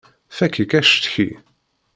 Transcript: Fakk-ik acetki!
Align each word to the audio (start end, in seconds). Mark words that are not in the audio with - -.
Fakk-ik 0.37 0.71
acetki! 0.79 1.29